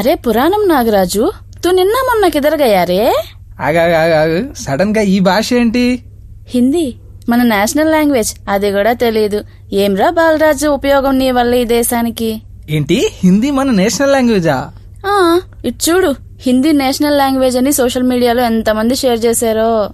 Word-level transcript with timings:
అరే 0.00 0.14
పురాణం 0.14 0.68
నాగరాజు 0.68 1.32
తు 1.64 1.68
నిన్న 1.70 1.92
మొన్న 1.92 2.28
కిదర్ 2.28 2.62
గయా 2.62 2.84
రే 2.84 3.14
ఆగాగాగు 3.60 4.54
సడన్గా 4.54 5.00
ఈ 5.00 5.18
భాష 5.18 5.52
ఏంటి? 5.52 6.02
హిందీ. 6.48 6.94
మన 7.28 7.42
నేషనల్ 7.42 7.92
లాంగ్వేజ్. 7.92 8.34
అది 8.48 8.72
కూడా 8.72 8.92
తెలియదు 8.92 9.44
ఏమ్రా 9.72 10.10
బాలరాజు 10.10 10.68
ఉపయోగం 10.68 11.18
నీ 11.18 11.30
వల్ల 11.30 11.54
ఈ 11.54 11.64
దేశానికి? 11.64 12.42
ఏంటి? 12.70 13.08
హిందీ 13.24 13.50
మన 13.50 13.70
నేషనల్ 13.70 14.12
లాంగ్వేజా? 14.12 14.70
ఆ 15.06 15.40
ఇటు 15.64 15.90
చూడు. 15.90 16.14
హిందీ 16.40 16.72
నేషనల్ 16.72 17.18
లాంగ్వేజ్ 17.18 17.56
అని 17.56 17.72
సోషల్ 17.72 18.02
మీడియాలో 18.02 18.42
ఎంతమంది 18.42 18.94
షేర్ 18.94 19.24
చేశారో. 19.24 19.90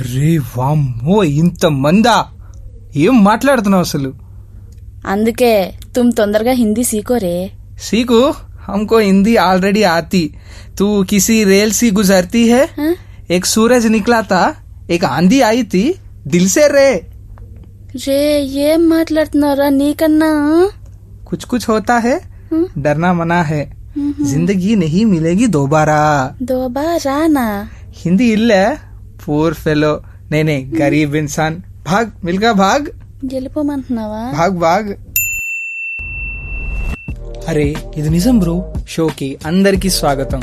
రే 0.00 0.38
వామ్మో 0.38 1.24
ఇంత 1.24 1.66
మందా 1.66 2.26
ఏం 2.96 3.24
మాట్లాడుతున్నావు 3.24 3.82
అసలు? 3.82 4.14
అందుకే 5.06 5.72
తుమ్ 5.96 6.12
తొందరగా 6.12 6.52
హిందీ 6.52 6.84
సీకోరే. 6.84 7.50
सीखो 7.84 8.32
हमको 8.66 8.98
हिंदी 8.98 9.36
ऑलरेडी 9.36 9.82
आती। 9.82 10.22
तू 10.78 11.02
किसी 11.04 11.42
रेल 11.44 11.72
सी 11.72 11.90
गुजरती 11.90 12.46
है? 12.48 12.64
हा? 12.78 12.94
एक 13.30 13.46
सूरज 13.46 13.86
निकला 13.86 14.22
था 14.22 14.44
एक 14.90 15.04
आंधी 15.04 15.40
आई 15.40 15.62
थी 15.64 15.84
दिल 16.26 16.48
से 16.48 16.66
रे। 16.68 16.90
रे 17.96 18.38
ये 18.38 18.76
मत 18.76 19.12
लड़ना 19.12 19.54
नहीं 19.54 19.94
करना। 19.94 20.30
कुछ 21.26 21.44
कुछ 21.44 21.68
होता 21.68 21.98
है 21.98 22.16
हाँ? 22.52 22.66
डरना 22.78 23.12
मना 23.12 23.42
है। 23.42 23.62
ज़िंदगी 23.98 24.74
नहीं 24.76 25.04
मिलेगी 25.06 25.46
दोबारा। 25.46 26.02
दोबारा 26.42 27.26
ना। 27.26 27.46
हिंदी 27.96 28.32
इल्ले 28.32 28.64
पोर 29.24 29.54
फेलो 29.54 29.94
नहीं 30.30 30.44
नहीं 30.44 30.64
हम्म। 30.64 30.78
गरीब 30.78 31.14
इंसान। 31.14 31.62
भाग 31.86 32.12
मिलगा 32.24 32.52
भाग। 32.52 32.90
गेलिपो 33.24 33.62
भाग 33.62 34.56
भाग। 34.60 34.96
అరే 37.48 37.74
ఇది 37.96 38.10
నిజం 38.10 38.38
బ్రో. 38.38 38.74
షోకి 38.88 39.38
అందరికీ 39.46 39.90
స్వాగతం. 39.90 40.42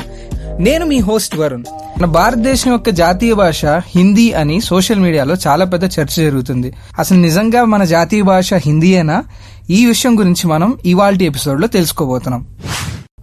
నేను 0.60 0.86
మీ 0.86 1.00
హోస్ట్ 1.00 1.38
వరుణ్. 1.38 1.64
మన 1.72 2.06
భారతదేశం 2.06 2.72
యొక్క 2.72 2.90
జాతీయ 2.90 3.34
భాష 3.34 3.66
హిందీ 3.66 4.32
అని 4.32 4.62
సోషల్ 4.62 5.00
మీడియాలో 5.00 5.36
చాలా 5.48 5.66
పెద్ద 5.66 5.86
చర్చ 5.86 6.16
జరుగుతుంది. 6.16 6.74
అసలు 7.00 7.18
నిజంగా 7.18 7.66
మన 7.66 7.84
జాతీయ 7.84 8.22
భాష 8.22 8.54
హిందీయేనా? 8.54 9.24
ఈ 9.70 9.86
విషయం 9.86 10.20
గురించి 10.20 10.48
మనం 10.48 10.78
ఇవాల్టి 10.86 11.26
ఎపిసోడ్లో 11.26 11.68
తెలుసుకోబోతున్నాం. 11.68 12.48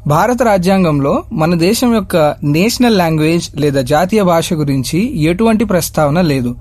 భారత 0.07 0.43
రాజ్యాంగంలో 0.43 1.25
మన 1.33 1.55
దేశం 1.55 1.95
యొక్క 1.95 2.37
నేషనల్ 2.43 2.99
లాంగ్వేజ్ 2.99 3.51
లేదా 3.57 3.81
జాతీయ 3.81 4.23
భాష 4.23 4.53
గురించి 4.53 5.23
ఎటువంటి 5.23 5.65
ప్రస్తావన 5.65 6.21
లేదు. 6.21 6.57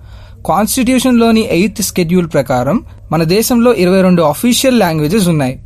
కాన్స్టిట్యూషన్లోని 0.48 1.48
ఎయిత్ 1.52 1.82
స్కెడ్యూల్ 1.82 2.28
ప్రకారం 2.34 2.84
మన 3.12 3.24
దేశంలో 3.24 3.74
ఇరవై 3.74 4.02
రెండు 4.02 4.22
అఫీషియల్ 4.22 4.80
లాంగ్వేజెస్ 4.80 5.28
ఉన్నాయి. 5.28 5.60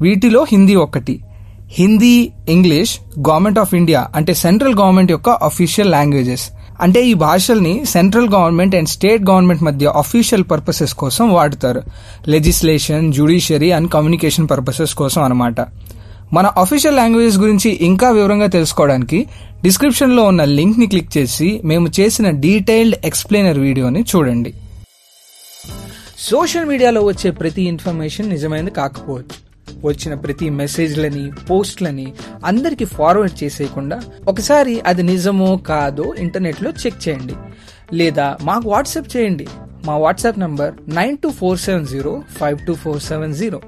వీటిలో 0.00 0.46
హిందీ 0.52 0.74
ఒకటి 0.74 1.20
Hindi 1.68 2.32
English 2.48 2.98
government 3.28 3.58
of 3.58 3.74
India 3.74 4.08
అంటే 4.16 4.34
సెంట్రల్ 4.34 4.74
గవర్నమెంట్ 4.74 5.10
యొక్క 5.10 5.28
అఫీషియల్ 5.28 5.90
లాంగ్వేజెస్ 5.90 6.50
అంటే 6.80 7.06
ఈ 7.06 7.14
భాషల్ని 7.14 7.84
central 7.84 8.28
government 8.28 8.76
and 8.76 8.88
state 8.88 9.30
government 9.30 9.62
మధ్య 9.62 9.92
అఫీషియల్ 9.96 10.44
పర్పసెస్ 10.50 10.94
కోసం 10.94 11.32
వాడుతారు. 11.32 11.82
Legislation 12.28 13.12
judiciary 13.12 13.70
and 13.70 13.90
communication 13.90 14.48
purposes 14.50 14.94
కోసం 14.94 15.22
అన్నమాట. 15.22 15.60
మన 16.32 16.46
అఫీషియల్ 16.46 16.96
లాంగ్వేజెస్ 16.96 17.38
గురించి 17.38 17.70
ఇంకా 17.70 18.10
వివరంగా 18.10 18.46
తెలుసుకోవడానికి 18.46 19.26
డిస్క్రిప్షన్లో 19.62 20.22
ఉన్న 20.22 20.44
లింక్ని 20.44 20.86
క్లిక్ 20.86 21.18
చేసి 21.18 21.60
మేము 21.64 21.88
చేసిన 22.00 22.30
డీటెయిల్డ్ 22.30 22.96
ఎక్స్ప్లెయినర్ 23.04 23.58
వీడియోని 23.58 24.04
చూడండి. 24.16 24.54
సోషల్ 26.18 26.64
మీడియాలో 26.64 27.02
వచ్చే 27.02 27.30
ప్రతి 27.30 27.62
ఇన్ఫర్మేషన్ 27.62 28.28
నిజమైనది 28.28 28.70
కాకపోవచ్చు. 28.70 29.49
వచ్చిన 29.84 30.14
ప్రతి 30.14 30.50
మెసేజ్లని 30.50 31.32
పోస్ట్లని 31.50 32.12
అందరికి 32.44 32.84
ఫార్వర్డ్ 32.84 33.44
చేసేయకుండా 33.44 34.00
ఒకసారి 34.28 34.80
అది 34.80 35.02
నిజమో 35.02 35.56
కాదో 35.56 36.14
ఇంటర్నెట్లో 36.18 36.70
చెక్ 36.70 37.08
చేయండి. 37.08 37.34
లేదా 37.92 38.36
మాకు 38.42 38.70
వాట్సాప్ 38.70 39.16
చేయండి. 39.16 39.46
మా 39.84 39.96
WhatsApp 39.96 40.38
number 40.38 40.74
nine 40.88 41.16
two 41.16 41.30
four 41.30 41.58
seven 41.58 41.86
zero 41.86 42.22
five 42.38 42.58
two 42.66 42.74
four 42.74 43.00
seven 43.00 43.34
zero. 43.34 43.60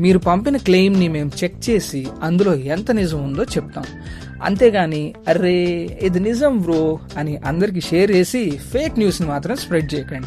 మీరు 0.00 0.18
పంపిన 0.18 0.56
క్లెయిమ్ని 0.56 1.08
మేము 1.08 1.30
చెక్ 1.44 1.70
చేసి 1.70 2.06
అందులో 2.22 2.54
ఎంత 2.54 2.90
నిజం 2.90 3.24
ఉందో 3.24 3.42
చెప్తాం. 3.42 3.84
అంతేగాని 4.42 5.14
అరే 5.28 5.62
ఇది 6.02 6.20
నిజం 6.20 6.58
బ్రో 6.58 6.98
అని 7.16 7.36
అందరికి 7.36 7.80
షేర్ 7.80 8.10
చేసి 8.10 8.50
ఫేక్ 8.50 8.98
న్యూస్ని 8.98 9.28
మాత్రం 9.28 9.56
స్ప్రెడ్ 9.56 9.94
చేయకండి. 9.94 10.26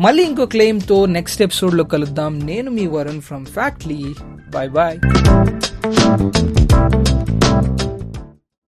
మళ్ళీ 0.00 0.22
ఇంకో 0.24 0.46
క్లెయిమ్తో 0.46 1.06
నెక్స్ట్ 1.06 1.42
ఎపిసోడ్లో 1.42 1.84
కలుద్దాం. 1.84 2.38
నేను 2.38 2.70
మీ 2.70 2.86
Varun 2.86 3.20
from 3.20 3.46
Factly. 3.46 4.04
Bye 4.52 4.68
bye. 4.68 4.98